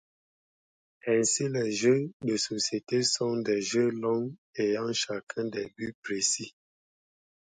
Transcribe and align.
Ainsi, 1.05 1.47
les 1.47 1.71
jeux 1.71 2.11
de 2.23 2.35
société 2.35 3.03
sont 3.03 3.37
des 3.37 3.61
jeux 3.61 3.91
longs 3.91 4.33
ayant 4.55 4.91
chacun 4.93 5.45
des 5.45 5.71
buts 5.77 5.95
précis. 6.03 6.55